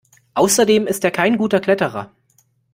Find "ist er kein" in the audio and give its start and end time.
0.87-1.37